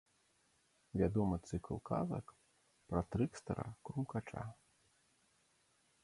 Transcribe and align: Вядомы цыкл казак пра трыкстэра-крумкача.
Вядомы 1.01 1.37
цыкл 1.49 1.75
казак 1.89 2.25
пра 2.93 3.01
трыкстэра-крумкача. 3.15 4.43